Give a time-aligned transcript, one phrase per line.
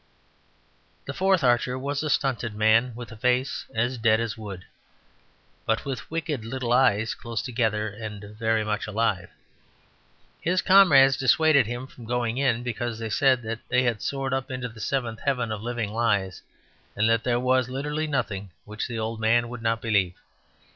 [1.05, 4.65] The fourth archer was a stunted man with a face as dead as wood,
[5.63, 9.29] but with wicked little eyes close together, and very much alive.
[10.41, 14.49] His comrades dissuaded him from going in because they said that they had soared up
[14.49, 16.41] into the seventh heaven of living lies,
[16.95, 20.15] and that there was literally nothing which the old man would not believe.